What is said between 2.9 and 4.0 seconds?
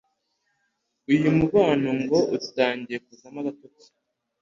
kuzamo igitotsi.